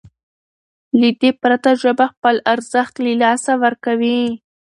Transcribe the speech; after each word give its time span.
له 0.99 1.09
دې 1.21 1.31
پرته 1.41 1.69
ژبه 1.81 2.05
خپل 2.13 2.35
ارزښت 2.53 2.95
له 3.05 3.11
لاسه 3.23 3.51
ورکوي. 3.63 4.21